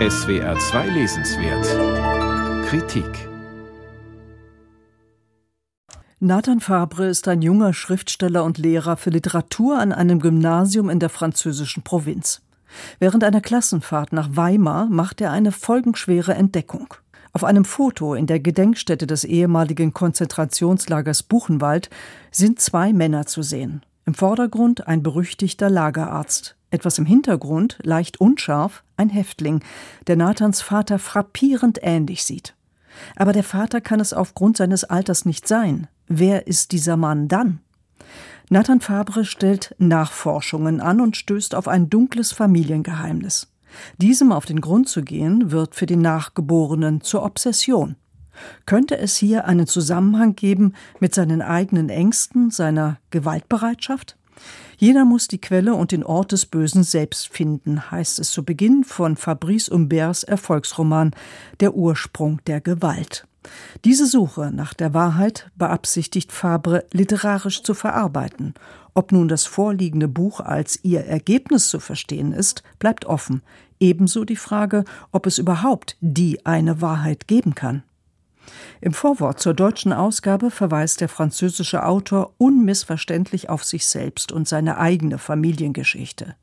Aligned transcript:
SWR 0.00 0.58
2 0.58 0.88
Lesenswert 0.88 2.66
Kritik 2.66 3.28
Nathan 6.18 6.58
Fabre 6.58 7.06
ist 7.06 7.28
ein 7.28 7.42
junger 7.42 7.72
Schriftsteller 7.72 8.42
und 8.42 8.58
Lehrer 8.58 8.96
für 8.96 9.10
Literatur 9.10 9.78
an 9.78 9.92
einem 9.92 10.18
Gymnasium 10.18 10.90
in 10.90 10.98
der 10.98 11.10
französischen 11.10 11.84
Provinz. 11.84 12.42
Während 12.98 13.22
einer 13.22 13.40
Klassenfahrt 13.40 14.12
nach 14.12 14.30
Weimar 14.32 14.86
macht 14.86 15.20
er 15.20 15.30
eine 15.30 15.52
folgenschwere 15.52 16.34
Entdeckung. 16.34 16.94
Auf 17.32 17.44
einem 17.44 17.64
Foto 17.64 18.14
in 18.14 18.26
der 18.26 18.40
Gedenkstätte 18.40 19.06
des 19.06 19.22
ehemaligen 19.22 19.94
Konzentrationslagers 19.94 21.22
Buchenwald 21.22 21.88
sind 22.32 22.58
zwei 22.58 22.92
Männer 22.92 23.26
zu 23.26 23.42
sehen. 23.42 23.82
Im 24.06 24.14
Vordergrund 24.14 24.88
ein 24.88 25.04
berüchtigter 25.04 25.70
Lagerarzt, 25.70 26.56
etwas 26.74 26.98
im 26.98 27.06
Hintergrund, 27.06 27.78
leicht 27.82 28.20
unscharf, 28.20 28.84
ein 28.96 29.08
Häftling, 29.08 29.60
der 30.06 30.16
Nathans 30.16 30.60
Vater 30.60 30.98
frappierend 30.98 31.78
ähnlich 31.82 32.24
sieht. 32.24 32.54
Aber 33.16 33.32
der 33.32 33.44
Vater 33.44 33.80
kann 33.80 34.00
es 34.00 34.12
aufgrund 34.12 34.56
seines 34.56 34.84
Alters 34.84 35.24
nicht 35.24 35.48
sein. 35.48 35.88
Wer 36.06 36.46
ist 36.46 36.72
dieser 36.72 36.96
Mann 36.96 37.28
dann? 37.28 37.60
Nathan 38.50 38.80
Fabre 38.80 39.24
stellt 39.24 39.74
Nachforschungen 39.78 40.80
an 40.80 41.00
und 41.00 41.16
stößt 41.16 41.54
auf 41.54 41.66
ein 41.66 41.88
dunkles 41.88 42.32
Familiengeheimnis. 42.32 43.48
Diesem 43.98 44.32
auf 44.32 44.44
den 44.44 44.60
Grund 44.60 44.88
zu 44.88 45.02
gehen, 45.02 45.50
wird 45.50 45.74
für 45.74 45.86
den 45.86 46.02
Nachgeborenen 46.02 47.00
zur 47.00 47.24
Obsession. 47.24 47.96
Könnte 48.66 48.98
es 48.98 49.16
hier 49.16 49.46
einen 49.46 49.66
Zusammenhang 49.66 50.34
geben 50.34 50.74
mit 51.00 51.14
seinen 51.14 51.40
eigenen 51.40 51.88
Ängsten, 51.88 52.50
seiner 52.50 52.98
Gewaltbereitschaft? 53.10 54.16
Jeder 54.78 55.04
muss 55.04 55.28
die 55.28 55.40
Quelle 55.40 55.74
und 55.74 55.92
den 55.92 56.04
Ort 56.04 56.32
des 56.32 56.46
Bösen 56.46 56.82
selbst 56.82 57.28
finden, 57.28 57.90
heißt 57.90 58.18
es 58.18 58.30
zu 58.30 58.44
Beginn 58.44 58.84
von 58.84 59.16
Fabrice 59.16 59.70
Humberts 59.70 60.24
Erfolgsroman 60.24 61.12
Der 61.60 61.74
Ursprung 61.74 62.40
der 62.46 62.60
Gewalt. 62.60 63.26
Diese 63.84 64.06
Suche 64.06 64.50
nach 64.52 64.74
der 64.74 64.94
Wahrheit 64.94 65.50
beabsichtigt 65.56 66.32
Fabre 66.32 66.84
literarisch 66.92 67.62
zu 67.62 67.74
verarbeiten. 67.74 68.54
Ob 68.94 69.12
nun 69.12 69.28
das 69.28 69.44
vorliegende 69.44 70.08
Buch 70.08 70.40
als 70.40 70.78
ihr 70.82 71.04
Ergebnis 71.04 71.68
zu 71.68 71.80
verstehen 71.80 72.32
ist, 72.32 72.62
bleibt 72.78 73.04
offen. 73.04 73.42
Ebenso 73.80 74.24
die 74.24 74.36
Frage, 74.36 74.84
ob 75.12 75.26
es 75.26 75.38
überhaupt 75.38 75.96
die 76.00 76.46
eine 76.46 76.80
Wahrheit 76.80 77.26
geben 77.26 77.54
kann. 77.54 77.82
Im 78.80 78.92
Vorwort 78.92 79.40
zur 79.40 79.54
deutschen 79.54 79.92
Ausgabe 79.92 80.50
verweist 80.50 81.00
der 81.00 81.08
französische 81.08 81.84
Autor 81.84 82.34
unmissverständlich 82.38 83.48
auf 83.48 83.64
sich 83.64 83.86
selbst 83.86 84.32
und 84.32 84.48
seine 84.48 84.78
eigene 84.78 85.18
Familiengeschichte. 85.18 86.34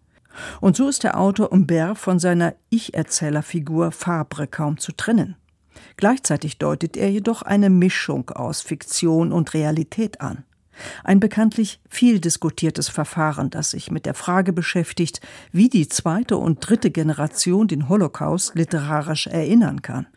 Und 0.59 0.75
so 0.77 0.87
ist 0.87 1.03
der 1.03 1.19
Autor 1.19 1.51
Humbert 1.51 1.97
von 1.97 2.19
seiner 2.19 2.55
Ich-Erzählerfigur 2.69 3.91
Fabre 3.91 4.47
kaum 4.47 4.77
zu 4.77 4.91
trennen. 4.93 5.35
Gleichzeitig 5.97 6.57
deutet 6.57 6.97
er 6.97 7.11
jedoch 7.11 7.41
eine 7.41 7.69
Mischung 7.69 8.29
aus 8.29 8.61
Fiktion 8.61 9.31
und 9.31 9.53
Realität 9.53 10.21
an. 10.21 10.43
Ein 11.03 11.19
bekanntlich 11.19 11.79
viel 11.89 12.19
diskutiertes 12.19 12.89
Verfahren, 12.89 13.49
das 13.49 13.71
sich 13.71 13.91
mit 13.91 14.05
der 14.05 14.13
Frage 14.13 14.53
beschäftigt, 14.53 15.21
wie 15.51 15.69
die 15.69 15.87
zweite 15.87 16.37
und 16.37 16.59
dritte 16.67 16.91
Generation 16.91 17.67
den 17.67 17.89
Holocaust 17.89 18.55
literarisch 18.55 19.27
erinnern 19.27 19.81
kann. 19.81 20.07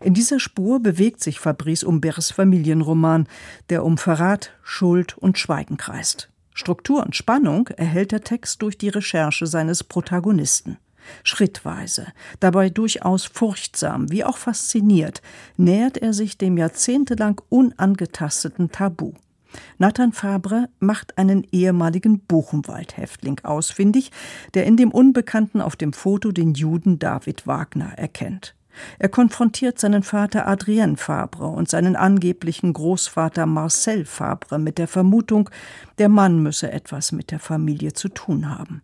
In 0.00 0.14
dieser 0.14 0.40
Spur 0.40 0.80
bewegt 0.80 1.22
sich 1.22 1.40
Fabrice 1.40 1.86
Humberts 1.86 2.30
Familienroman, 2.30 3.26
der 3.70 3.84
um 3.84 3.98
Verrat, 3.98 4.52
Schuld 4.62 5.16
und 5.18 5.38
Schweigen 5.38 5.76
kreist. 5.76 6.28
Struktur 6.54 7.04
und 7.04 7.14
Spannung 7.14 7.68
erhält 7.68 8.10
der 8.10 8.22
Text 8.22 8.62
durch 8.62 8.76
die 8.76 8.88
Recherche 8.88 9.46
seines 9.46 9.84
Protagonisten. 9.84 10.78
Schrittweise, 11.22 12.08
dabei 12.40 12.68
durchaus 12.70 13.24
furchtsam 13.24 14.10
wie 14.10 14.24
auch 14.24 14.36
fasziniert, 14.36 15.22
nähert 15.56 15.96
er 15.98 16.12
sich 16.12 16.38
dem 16.38 16.58
jahrzehntelang 16.58 17.40
unangetasteten 17.48 18.70
Tabu. 18.70 19.12
Nathan 19.78 20.12
Fabre 20.12 20.68
macht 20.80 21.18
einen 21.18 21.46
ehemaligen 21.52 22.20
Buchenwald-Häftling 22.20 23.40
ausfindig, 23.44 24.10
der 24.54 24.66
in 24.66 24.76
dem 24.76 24.90
Unbekannten 24.90 25.60
auf 25.60 25.76
dem 25.76 25.92
Foto 25.92 26.32
den 26.32 26.54
Juden 26.54 26.98
David 26.98 27.46
Wagner 27.46 27.92
erkennt. 27.96 28.54
Er 28.98 29.08
konfrontiert 29.08 29.78
seinen 29.78 30.02
Vater 30.02 30.46
Adrien 30.46 30.96
Fabre 30.96 31.46
und 31.46 31.68
seinen 31.68 31.96
angeblichen 31.96 32.72
Großvater 32.72 33.46
Marcel 33.46 34.04
Fabre 34.04 34.58
mit 34.58 34.78
der 34.78 34.88
Vermutung, 34.88 35.50
der 35.98 36.08
Mann 36.08 36.42
müsse 36.42 36.70
etwas 36.70 37.12
mit 37.12 37.30
der 37.30 37.40
Familie 37.40 37.92
zu 37.92 38.08
tun 38.08 38.48
haben. 38.48 38.82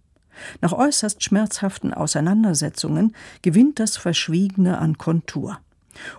Nach 0.61 0.73
äußerst 0.73 1.23
schmerzhaften 1.23 1.95
Auseinandersetzungen 1.95 3.15
gewinnt 3.43 3.79
das 3.79 3.97
Verschwiegene 3.97 4.79
an 4.79 4.99
Kontur. 4.99 5.61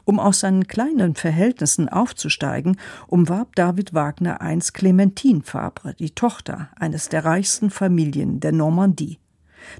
Um 0.03 0.19
aus 0.19 0.41
seinen 0.41 0.67
kleinen 0.67 1.15
Verhältnissen 1.15 1.89
aufzusteigen, 1.89 2.77
umwarb 3.07 3.55
David 3.55 3.93
Wagner 3.93 4.41
einst 4.41 4.73
Clementine 4.73 5.41
Fabre, 5.43 5.95
die 5.99 6.11
Tochter 6.11 6.69
eines 6.77 7.09
der 7.09 7.25
reichsten 7.25 7.69
Familien 7.69 8.39
der 8.39 8.51
Normandie. 8.51 9.19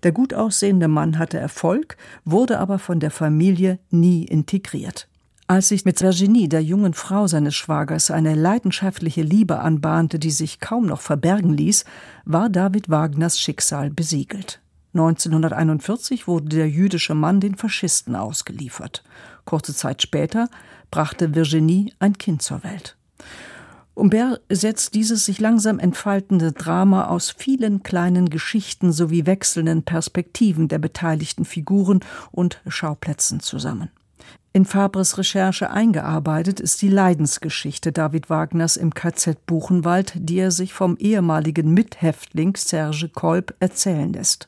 Der 0.03 0.11
gut 0.11 0.33
aussehende 0.33 0.87
Mann 0.87 1.19
hatte 1.19 1.37
Erfolg, 1.37 1.97
wurde 2.23 2.59
aber 2.59 2.79
von 2.79 2.99
der 2.99 3.11
Familie 3.11 3.79
nie 3.89 4.23
integriert. 4.23 5.07
Als 5.47 5.67
sich 5.67 5.85
mit 5.85 6.01
Virginie, 6.01 6.49
der 6.49 6.63
jungen 6.63 6.95
Frau 6.95 7.27
seines 7.27 7.53
Schwagers, 7.53 8.09
eine 8.09 8.33
leidenschaftliche 8.33 9.21
Liebe 9.21 9.59
anbahnte, 9.59 10.17
die 10.17 10.31
sich 10.31 10.59
kaum 10.59 10.87
noch 10.87 11.01
verbergen 11.01 11.53
ließ, 11.53 11.85
war 12.25 12.49
David 12.49 12.89
Wagners 12.89 13.39
Schicksal 13.39 13.91
besiegelt. 13.91 14.59
1941 14.95 16.25
wurde 16.25 16.47
der 16.47 16.69
jüdische 16.69 17.15
Mann 17.15 17.41
den 17.41 17.55
Faschisten 17.55 18.15
ausgeliefert. 18.15 19.03
Kurze 19.43 19.75
Zeit 19.75 20.01
später 20.01 20.49
brachte 20.89 21.35
Virginie 21.35 21.91
ein 21.99 22.17
Kind 22.17 22.41
zur 22.41 22.63
Welt. 22.63 22.95
Humbert 23.95 24.41
setzt 24.49 24.93
dieses 24.95 25.25
sich 25.25 25.39
langsam 25.39 25.79
entfaltende 25.79 26.53
Drama 26.53 27.07
aus 27.07 27.29
vielen 27.29 27.83
kleinen 27.83 28.29
Geschichten 28.29 28.93
sowie 28.93 29.25
wechselnden 29.25 29.83
Perspektiven 29.83 30.69
der 30.69 30.79
beteiligten 30.79 31.43
Figuren 31.43 31.99
und 32.31 32.61
Schauplätzen 32.67 33.41
zusammen. 33.41 33.89
In 34.53 34.63
Fabres 34.63 35.17
Recherche 35.17 35.69
eingearbeitet 35.69 36.61
ist 36.61 36.81
die 36.81 36.87
Leidensgeschichte 36.87 37.91
David 37.91 38.29
Wagners 38.29 38.77
im 38.77 38.93
KZ 38.93 39.45
Buchenwald, 39.45 40.13
die 40.15 40.37
er 40.37 40.51
sich 40.51 40.73
vom 40.73 40.95
ehemaligen 40.95 41.73
Mithäftling 41.73 42.55
Serge 42.55 43.09
Kolb 43.09 43.53
erzählen 43.59 44.13
lässt. 44.13 44.47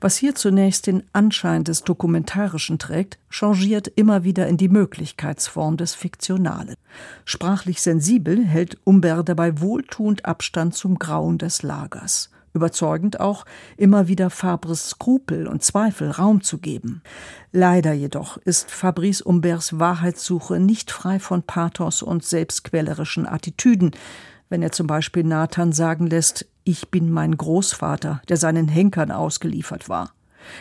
Was 0.00 0.16
hier 0.16 0.34
zunächst 0.34 0.86
den 0.86 1.02
Anschein 1.12 1.64
des 1.64 1.84
Dokumentarischen 1.84 2.78
trägt, 2.78 3.18
changiert 3.30 3.88
immer 3.88 4.24
wieder 4.24 4.46
in 4.46 4.56
die 4.56 4.68
Möglichkeitsform 4.68 5.76
des 5.76 5.94
Fiktionalen. 5.94 6.76
Sprachlich 7.24 7.80
sensibel 7.80 8.44
hält 8.44 8.78
Humbert 8.86 9.28
dabei 9.28 9.60
wohltuend 9.60 10.24
Abstand 10.24 10.74
zum 10.74 10.98
Grauen 10.98 11.38
des 11.38 11.62
Lagers. 11.62 12.30
Überzeugend 12.54 13.18
auch, 13.18 13.46
immer 13.78 14.08
wieder 14.08 14.28
Fabres 14.28 14.90
Skrupel 14.90 15.46
und 15.46 15.62
Zweifel 15.62 16.10
Raum 16.10 16.42
zu 16.42 16.58
geben. 16.58 17.02
Leider 17.50 17.94
jedoch 17.94 18.36
ist 18.36 18.70
Fabrice 18.70 19.24
Humberts 19.24 19.78
Wahrheitssuche 19.78 20.60
nicht 20.60 20.90
frei 20.90 21.18
von 21.18 21.42
Pathos 21.44 22.02
und 22.02 22.24
selbstquälerischen 22.24 23.26
Attitüden, 23.26 23.92
wenn 24.52 24.62
er 24.62 24.70
zum 24.70 24.86
Beispiel 24.86 25.24
Nathan 25.24 25.72
sagen 25.72 26.06
lässt, 26.06 26.46
ich 26.62 26.90
bin 26.90 27.10
mein 27.10 27.38
Großvater, 27.38 28.20
der 28.28 28.36
seinen 28.36 28.68
Henkern 28.68 29.10
ausgeliefert 29.10 29.88
war. 29.88 30.12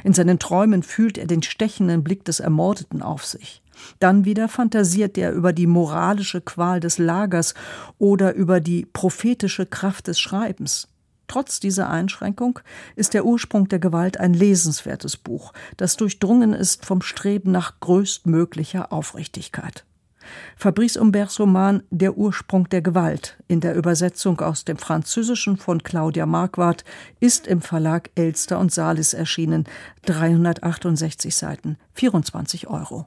In 0.05 0.13
seinen 0.13 0.39
Träumen 0.39 0.81
fühlt 0.81 1.17
er 1.17 1.27
den 1.27 1.43
stechenden 1.43 2.01
Blick 2.01 2.23
des 2.23 2.39
Ermordeten 2.39 3.01
auf 3.01 3.25
sich. 3.25 3.61
Dann 3.99 4.23
wieder 4.23 4.47
fantasiert 4.47 5.17
er 5.17 5.33
über 5.33 5.51
die 5.51 5.67
moralische 5.67 6.39
Qual 6.39 6.79
des 6.79 6.99
Lagers 6.99 7.53
oder 7.97 8.33
über 8.33 8.61
die 8.61 8.85
prophetische 8.85 9.65
Kraft 9.65 10.07
des 10.07 10.21
Schreibens. 10.21 10.87
Trotz 11.27 11.59
dieser 11.59 11.89
Einschränkung 11.89 12.59
ist 12.95 13.13
der 13.13 13.25
Ursprung 13.25 13.67
der 13.67 13.79
Gewalt 13.79 14.17
ein 14.21 14.33
lesenswertes 14.33 15.17
Buch, 15.17 15.51
das 15.75 15.97
durchdrungen 15.97 16.53
ist 16.53 16.85
vom 16.85 17.01
Streben 17.01 17.51
nach 17.51 17.81
größtmöglicher 17.81 18.93
Aufrichtigkeit. 18.93 19.83
Fabrice 20.55 20.99
Humberts 20.99 21.39
Roman 21.39 21.83
Der 21.89 22.17
Ursprung 22.17 22.69
der 22.69 22.81
Gewalt 22.81 23.37
in 23.47 23.59
der 23.59 23.75
Übersetzung 23.75 24.39
aus 24.41 24.65
dem 24.65 24.77
Französischen 24.77 25.57
von 25.57 25.83
Claudia 25.83 26.25
Marquardt 26.25 26.83
ist 27.19 27.47
im 27.47 27.61
Verlag 27.61 28.09
Elster 28.15 28.59
und 28.59 28.71
Salis 28.71 29.13
erschienen, 29.13 29.65
368 30.05 31.35
Seiten, 31.35 31.77
24 31.93 32.67
Euro. 32.67 32.99